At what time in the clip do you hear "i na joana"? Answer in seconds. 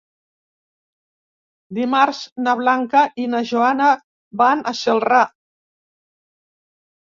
3.25-3.91